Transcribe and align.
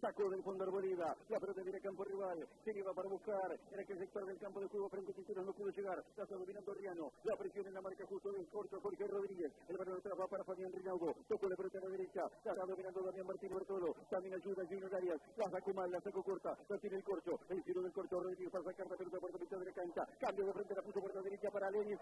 Sacó 0.00 0.30
del 0.30 0.42
fondo 0.42 0.64
Arboleda. 0.64 1.14
La 1.28 1.38
pelota 1.38 1.62
viene 1.62 1.78
campo 1.80 2.04
rival. 2.04 2.48
Se 2.64 2.72
iba 2.72 2.94
para 2.94 3.08
buscar 3.08 3.58
en 3.70 3.80
aquel 3.80 3.98
sector 3.98 4.24
del 4.24 4.38
campo 4.38 4.60
de 4.60 4.66
juego 4.68 4.88
frente 4.88 5.12
a 5.12 5.14
Quinteros. 5.14 5.44
No 5.44 5.52
pudo 5.52 5.68
llegar. 5.70 6.02
Está 6.16 6.24
dominando 6.24 6.72
Riano. 6.72 7.12
La 7.24 7.36
presión 7.36 7.66
en 7.66 7.74
la 7.74 7.82
marca 7.82 8.06
justo 8.06 8.32
del 8.32 8.46
corto 8.48 8.80
Jorge 8.80 9.06
Rodríguez. 9.06 9.52
El 9.68 9.76
balón 9.76 9.98
atrás 9.98 10.14
va 10.18 10.26
para 10.26 10.44
Fabián 10.44 10.72
Rinaudo. 10.72 11.14
Tocó 11.28 11.48
la 11.50 11.56
pelota 11.56 11.78
a 11.78 11.80
la 11.82 11.88
derecha. 11.88 12.22
La 12.44 12.52
está 12.52 12.64
dominando 12.64 13.02
Damián 13.02 13.26
Martín 13.26 13.54
Bertolo. 13.54 13.94
También 14.08 14.34
ayuda 14.34 14.64
Junior 14.66 14.94
Arias. 14.94 15.20
La 15.36 15.50
sacó 15.50 15.74
mal, 15.74 15.90
la 15.90 16.00
sacó 16.00 16.22
corta. 16.22 16.56
La 16.68 16.78
tiene 16.78 16.96
el 16.96 17.04
corcho. 17.04 17.38
El 17.50 17.62
giro 17.62 17.82
del 17.82 17.92
corto 17.92 18.20
Rodríguez 18.20 18.50
para 18.50 18.64
sacar 18.64 18.88
la 18.88 18.96
pelota 18.96 19.20
por 19.20 19.32
la 19.32 19.38
mitad 19.38 19.58
de 19.58 19.64
la 19.66 19.72
cancha. 19.72 20.08
Cambio 20.18 20.46
de 20.46 20.52
frente, 20.54 20.74
la 20.74 20.82
puso 20.82 21.00
por 21.00 21.14
la 21.14 21.20
derecha 21.20 21.50
para 21.50 21.70
Lenin. 21.70 21.98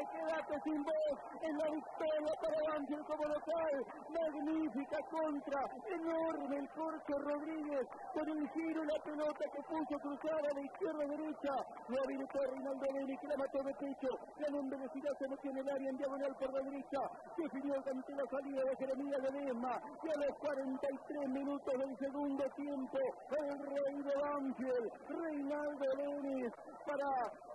Quédate 0.00 0.60
sin 0.64 0.82
voz 0.82 1.18
en 1.42 1.58
la 1.58 1.70
victoria 1.70 2.32
para 2.42 2.72
Banfield 2.72 3.06
como 3.06 3.24
local. 3.24 3.74
Magnífica 4.10 4.98
contra, 5.10 5.60
enorme 5.86 6.56
el 6.58 6.68
Corcho 6.70 7.18
Rodríguez 7.18 7.86
con 8.12 8.28
el 8.28 8.48
giro 8.50 8.84
la 8.84 8.98
pelota 9.04 9.44
que 9.52 9.62
puso 9.62 9.98
cruzada 10.00 10.48
de 10.54 10.62
izquierda 10.62 11.04
a 11.04 11.06
derecha. 11.06 11.52
Lo 11.88 12.02
habilitó 12.02 12.38
Reinaldo 12.50 12.86
Beni 12.92 13.16
que 13.18 13.28
la 13.28 13.36
mató 13.36 13.62
de 13.62 13.74
pecho. 13.74 14.08
Ganó 14.38 14.62
velocidad, 14.68 15.12
se 15.18 15.28
metió 15.28 15.50
en 15.50 15.58
el 15.58 15.70
área 15.70 15.90
en 15.90 15.96
diagonal 15.96 16.36
por 16.38 16.52
la 16.52 16.60
derecha. 16.60 17.00
Definió 17.36 17.74
ante 17.74 18.12
la 18.14 18.26
salida 18.26 18.62
de 18.64 18.76
Jeremías 18.76 19.22
de 19.22 19.30
Ledesma. 19.32 19.80
Y 20.02 20.08
a 20.08 20.26
los 20.26 20.38
43 20.38 21.28
minutos 21.28 21.74
del 21.78 21.98
segundo 21.98 22.44
tiempo, 22.56 22.98
el 23.30 23.58
rey 23.58 24.02
de 24.02 24.14
Banfield, 24.16 24.92
Reinaldo 25.08 25.93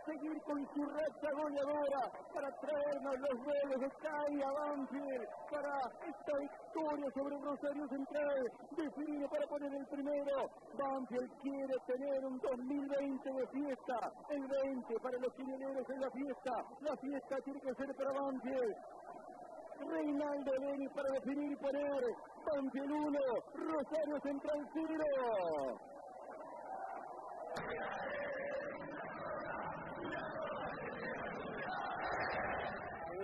seguir 0.10 0.42
con 0.42 0.68
su 0.74 0.86
racha 0.86 1.30
goleadora, 1.34 2.02
para 2.34 2.50
traernos 2.60 3.20
los 3.20 3.36
goles 3.46 3.80
de 3.80 3.90
Kai 4.02 4.42
a 4.42 4.52
Banfield, 4.52 5.28
para 5.52 5.78
esta 6.10 6.34
victoria 6.40 7.08
sobre 7.14 7.38
Rosario 7.38 7.88
Central, 7.88 8.52
define 8.76 9.28
para 9.30 9.46
poner 9.48 9.74
el 9.74 9.86
primero. 9.88 10.50
Banfield 10.78 11.32
quiere 11.42 11.76
tener 11.86 12.26
un 12.26 12.40
2020 12.40 13.30
de 13.34 13.48
fiesta, 13.48 14.12
el 14.30 14.48
20 14.48 15.00
para 15.00 15.18
los 15.20 15.34
quineros 15.34 15.90
en 15.90 16.02
la 16.02 16.10
fiesta, 16.10 16.66
la 16.82 16.98
fiesta 16.98 17.36
tiene 17.44 17.60
que 17.62 17.74
ser 17.76 17.96
para 17.96 18.12
Banfield. 18.12 18.76
Reinaldo 19.80 20.52
Beni 20.60 20.88
para 20.90 21.10
definir 21.14 21.52
y 21.52 21.56
poner 21.56 22.04
Banfield 22.46 22.92
1, 22.92 23.20
Rosario 23.54 24.20
Central 24.22 24.70
0 24.74 25.89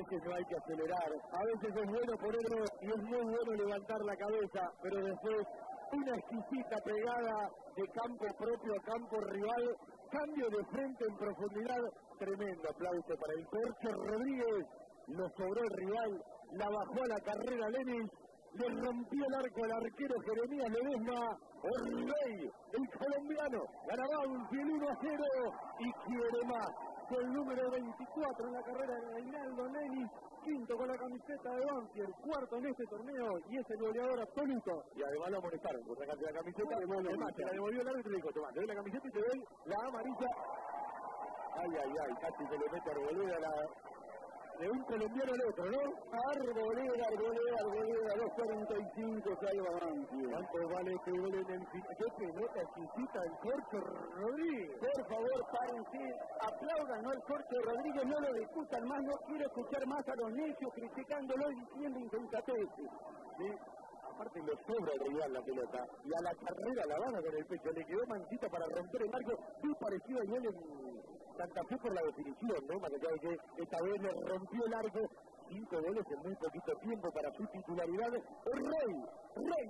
veces 0.05 0.23
no 0.25 0.35
hay 0.35 0.45
que 0.45 0.55
acelerar, 0.55 1.11
a 1.31 1.43
veces 1.45 1.75
es 1.75 1.89
bueno 1.89 2.17
ponerlo 2.17 2.65
y 2.81 2.87
es 2.87 3.03
muy 3.03 3.21
bueno 3.21 3.53
levantar 3.53 4.01
la 4.05 4.15
cabeza, 4.15 4.71
pero 4.81 5.03
después 5.03 5.47
una 5.93 6.15
exquisita 6.15 6.77
pegada 6.83 7.49
de 7.75 7.87
campo 7.89 8.25
propio 8.37 8.73
a 8.75 8.83
campo 8.83 9.17
rival, 9.21 9.75
cambio 10.11 10.49
de 10.49 10.65
frente 10.65 11.05
en 11.07 11.17
profundidad, 11.17 11.81
tremendo 12.19 12.69
aplauso 12.69 13.15
para 13.19 13.33
el 13.33 13.47
Corcho 13.47 13.91
Rodríguez, 13.93 14.65
lo 15.07 15.29
sobró 15.29 15.61
el 15.61 15.69
rival, 15.77 16.23
la 16.53 16.69
bajó 16.69 17.03
a 17.03 17.07
la 17.07 17.19
carrera 17.21 17.69
Lenin, 17.69 18.09
le 18.53 18.67
rompió 18.69 19.25
el 19.25 19.35
arco 19.35 19.63
al 19.63 19.71
arquero 19.71 20.15
Jeremías 20.21 20.69
Ledesma, 20.69 21.37
el 21.63 22.07
rey, 22.07 22.51
el 22.73 22.89
colombiano, 22.99 23.65
ganaba 23.87 24.27
un 24.27 24.47
1 24.51 24.89
a 24.89 24.97
0 25.01 25.23
y 25.79 25.91
quiere 25.91 26.45
más 26.45 26.94
el 27.13 27.33
número 27.33 27.69
24 27.69 28.47
en 28.47 28.53
la 28.53 28.61
carrera 28.63 28.95
de 28.95 29.13
Reinaldo 29.13 29.69
Nelly, 29.69 30.05
quinto 30.43 30.75
con 30.75 30.87
la 30.87 30.97
camiseta 30.97 31.49
de 31.55 31.65
Banfield, 31.65 32.15
cuarto 32.21 32.57
en 32.57 32.65
este 32.65 32.85
torneo 32.85 33.39
y 33.49 33.57
es 33.57 33.69
el 33.69 33.77
goleador 33.77 34.21
absoluto. 34.21 34.83
Y 34.95 35.03
además 35.03 35.29
lo 35.29 35.37
amonestaron 35.37 35.85
por 35.85 35.97
sacarse 35.97 36.23
la 36.23 36.39
camiseta. 36.39 36.75
Además, 36.75 37.33
se 37.35 37.45
la 37.45 37.51
devolvió 37.51 37.81
el 37.81 37.87
árbitro 37.87 38.11
y 38.11 38.15
dijo, 38.15 38.29
toma, 38.33 38.49
te 38.49 38.59
doy 38.59 38.67
la 38.67 38.75
camiseta 38.75 39.07
y 39.07 39.11
te 39.11 39.19
doy 39.19 39.43
la 39.65 39.87
amarilla. 39.87 40.29
Ay, 41.57 41.71
ay, 41.83 41.93
ay, 42.03 42.13
casi 42.21 42.45
se 42.47 42.57
le 42.57 42.69
mete 42.69 42.89
a 42.89 43.35
a 43.35 43.39
la, 43.39 43.53
de 44.59 44.69
un 44.69 44.83
colombiano 44.83 45.31
al 45.33 45.49
otro, 45.49 45.65
¿no? 45.65 45.79
Arboleda, 46.29 47.07
Arboleda, 47.07 47.57
Arboleda, 47.59 48.13
2.45 48.15 49.39
salva 49.39 49.71
Banfield. 49.79 50.31
¿Cuánto 50.31 50.69
vale 50.69 50.95
que 51.03 51.11
gol 51.11 51.33
en 51.35 51.51
el 51.51 51.67
¿Qué 51.71 52.05
pelota 52.17 52.61
exquisita 52.61 53.23
el 53.23 53.31
Corcho 53.39 53.79
Rodríguez? 54.15 54.79
Por 54.79 55.07
favor, 55.07 55.45
paren, 55.51 55.83
sí, 55.91 56.03
aplaudan, 56.39 57.03
¿no? 57.03 57.11
El 57.11 57.21
Corcho 57.23 57.61
Rodríguez, 57.63 58.05
no 58.05 58.19
lo 58.19 58.33
discutan 58.33 58.87
más, 58.87 59.03
no 59.03 59.13
quiero 59.27 59.45
escuchar 59.45 59.87
más 59.87 60.07
a 60.07 60.15
los 60.15 60.31
necios 60.31 60.73
criticándolo 60.73 61.51
y 61.51 61.55
diciendo 61.55 61.99
insensatez. 61.99 62.69
¿Sí? 63.37 63.51
aparte 64.15 64.39
lo 64.39 64.53
sobra 64.65 64.93
el 64.93 64.99
rival 65.11 65.33
la 65.33 65.41
pelota 65.41 65.85
y 66.05 66.09
a 66.13 66.21
la 66.21 66.33
carrera 66.35 66.85
la 66.87 66.99
van 66.99 67.21
con 67.21 67.35
el 67.35 67.45
pecho 67.45 67.69
le 67.71 67.85
quedó 67.85 68.07
mancita 68.07 68.47
para 68.47 68.65
romper 68.65 69.01
el 69.01 69.09
marco 69.09 69.33
muy 69.61 69.75
parecido 69.75 70.19
a 70.19 70.23
él 70.23 70.45
en 70.45 70.94
Santa 71.37 71.63
Fe 71.65 71.77
por 71.77 71.93
la 71.93 72.01
definición, 72.03 72.57
¿no? 72.67 72.79
Más 72.79 72.91
allá 72.93 73.11
de 73.11 73.19
que 73.19 73.37
esta 73.57 73.81
vez 73.81 74.01
le 74.01 74.11
rompió 74.11 74.65
el 74.65 74.73
arco 74.73 74.99
cinco 75.49 75.81
goles 75.81 76.05
en 76.09 76.19
muy 76.19 76.35
poquito 76.35 76.75
tiempo 76.77 77.11
para 77.11 77.31
su 77.33 77.45
titularidad. 77.47 78.11
Rey, 78.45 78.95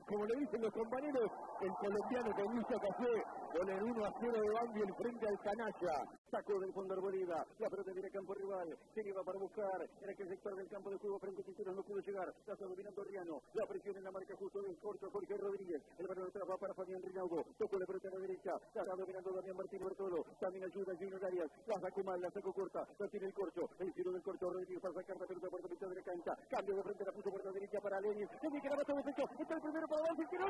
como 0.08 0.26
le 0.26 0.36
dicen 0.36 0.62
los 0.62 0.74
compañeros, 0.74 1.31
el 1.62 1.74
colombiano 1.81 2.30
que 2.36 2.44
hizo 2.44 2.80
café 2.80 3.14
con 3.58 3.70
el 3.70 3.84
1 3.84 4.06
a 4.06 4.14
0 4.20 4.31
de 4.31 4.50
Banfield 4.50 4.96
frente 4.96 5.28
al 5.28 5.40
Canalla. 5.40 5.96
Sacó 6.30 6.59
del 6.59 6.74
fondo 6.74 6.94
Arboleda, 6.94 7.46
la 7.59 7.70
pelota 7.70 7.92
viene 7.94 8.09
campo 8.12 8.34
rival, 8.34 8.78
se 8.94 9.02
iba 9.02 9.24
para 9.24 9.40
buscar 9.40 9.81
en 10.02 10.09
aquel 10.09 10.28
sector 10.28 10.56
del 10.56 10.70
campo 10.70 10.90
de 10.90 10.98
juego 10.98 11.20
frente 11.20 11.42
a 11.42 11.46
Quinteros, 11.46 11.76
no 11.76 11.84
pudo 11.84 12.00
llegar, 12.02 12.28
la 12.46 12.53
está 12.53 12.66
dominando 12.66 13.03
Riano, 13.03 13.42
la 13.53 13.66
presión 13.66 13.98
en 13.98 14.03
la 14.03 14.12
marca 14.12 14.36
justo 14.38 14.62
del 14.62 14.78
corto 14.78 15.09
Jorge 15.09 15.38
Rodríguez, 15.38 15.82
el 15.97 16.08
balón 16.08 16.28
atrás 16.28 16.44
va 16.50 16.58
para 16.58 16.74
Fabián 16.74 17.02
Rinaudo, 17.02 17.44
tocó 17.58 17.80
la 17.80 17.86
pelota 17.86 18.08
a 18.09 18.12
la 18.12 18.20
derecha, 18.20 18.52
la 18.74 18.82
está 18.84 18.96
dominando 18.96 19.32
Damián 19.32 19.58
Martín 19.58 19.80
Bertolo, 19.80 20.24
también 20.40 20.66
ayuda 20.66 20.97
Gino 20.97 21.18
Arias, 21.26 21.50
la 21.66 21.80
sacó 21.80 22.03
mal, 22.03 22.22
la 22.22 22.30
sacó 22.32 22.53
corta, 22.53 22.86
la 23.00 23.08
tiene 23.08 23.28
el 23.28 23.34
corcho, 23.34 23.62
el 23.80 23.94
giro 23.94 24.12
del 24.12 24.22
corto 24.22 24.50
Rodríguez 24.50 24.82
para 24.82 24.94
sacar 24.94 25.18
la 25.18 25.26
pelota 25.26 25.47
por 25.50 25.62
la 25.62 25.70
mitad 25.70 25.88
de 25.88 25.96
la 25.96 26.03
cancha, 26.03 26.36
cambio 26.50 26.76
de 26.76 26.84
frente, 26.84 27.06
la 27.06 27.12
puso 27.14 27.32
por 27.32 27.46
la 27.46 27.52
derecha 27.52 27.80
para 27.80 28.02
Lenin, 28.02 28.28
Lenin 28.44 28.62
que 28.62 28.70
la 28.70 28.76
bate 28.76 28.94
de 28.94 29.54
el 29.55 29.61
primero 29.61 29.88
para 29.88 30.01
adelante, 30.01 30.27
que 30.29 30.38
no 30.38 30.45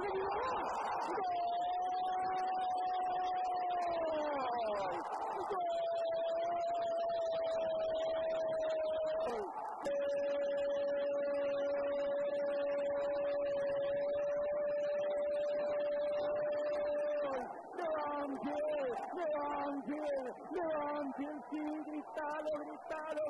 Banfield, 20.56 21.44
sí, 21.50 21.58
gritalo, 21.86 22.50
gritalo, 22.58 22.60
gritalo 22.60 23.25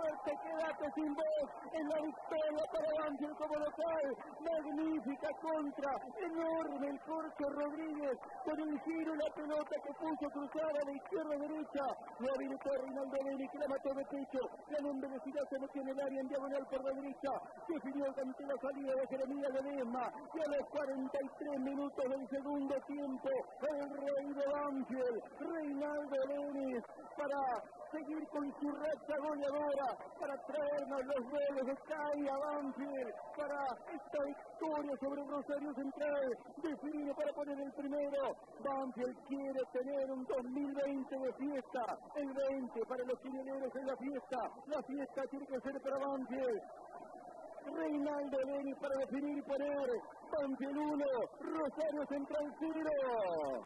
fuerte, 0.00 0.30
quédate 0.42 0.86
sin 0.94 1.14
voz 1.14 1.48
en 1.72 1.88
la 1.88 2.00
victoria 2.00 2.64
para 2.72 2.88
Banfield 3.00 3.36
como 3.36 3.56
local. 3.56 4.06
Magnífica 4.40 5.28
contra, 5.40 5.92
enorme 6.20 6.88
el 6.88 7.00
Corcho 7.00 7.46
Rodríguez 7.50 8.18
con 8.44 8.60
el 8.60 8.80
giro 8.80 9.14
la 9.14 9.30
pelota 9.34 9.76
que 9.84 9.92
puso 9.94 10.26
cruzada 10.30 10.80
de 10.86 10.92
izquierda 10.92 11.34
a 11.34 11.38
derecha. 11.38 11.84
Lo 12.18 12.34
habilitó 12.34 12.70
Reinaldo 12.70 13.16
Beni 13.24 13.48
que 13.48 13.58
la 13.58 13.68
mató 13.68 13.94
de 13.94 14.04
pecho. 14.06 14.40
La 14.70 14.78
en 14.78 15.00
velocidad 15.00 15.44
se 15.50 15.58
metió 15.58 15.82
en 15.82 15.88
el 15.88 16.00
área 16.00 16.20
en 16.20 16.28
diagonal 16.28 16.66
por 16.70 16.84
la 16.84 16.92
derecha. 16.92 17.30
Definió 17.68 18.06
ante 18.06 18.46
la 18.46 18.56
salida 18.60 18.92
de 18.94 19.06
Jeremías 19.06 19.52
de 19.52 19.62
Ledesma. 19.62 20.12
Y 20.34 20.40
a 20.40 20.56
los 20.56 20.68
43 20.70 21.60
minutos 21.60 22.04
del 22.08 22.28
segundo 22.28 22.74
tiempo, 22.86 23.28
el 23.68 23.90
rey 23.90 24.26
de 24.34 24.46
Banfield, 24.52 25.22
Reinaldo 25.40 26.20
para 26.20 26.39
seguir 27.90 28.26
con 28.28 28.44
su 28.60 28.70
racha 28.70 29.16
goleadora, 29.18 29.88
para 30.18 30.36
traernos 30.46 31.00
los 31.06 31.22
goles 31.30 31.66
de 31.66 31.76
Kai 31.88 32.28
a 32.28 32.40
para 33.36 33.64
esta 33.90 34.24
victoria 34.24 34.94
sobre 35.00 35.24
Rosario 35.24 35.74
Central, 35.74 36.38
define 36.62 37.14
para 37.14 37.32
poner 37.32 37.58
el 37.60 37.72
primero. 37.72 38.36
Banfield 38.62 39.16
quiere 39.26 39.60
tener 39.72 40.10
un 40.10 40.24
2020 40.24 41.18
de 41.18 41.32
fiesta, 41.34 41.98
el 42.14 42.32
20 42.32 42.80
para 42.86 43.04
los 43.04 43.20
chilenos 43.22 43.74
en 43.74 43.86
la 43.86 43.96
fiesta, 43.96 44.38
la 44.66 44.82
fiesta 44.82 45.22
tiene 45.30 45.46
que 45.46 45.60
ser 45.60 45.82
para 45.82 45.98
Banfield. 45.98 46.62
Reinaldo 47.72 48.38
Beni 48.46 48.74
para 48.74 48.96
definir 48.98 49.38
y 49.38 49.42
poner 49.42 49.90
Banfield 50.32 50.78
1, 50.78 51.04
Rosario 51.40 52.06
Central 52.06 52.54
0. 52.58 53.50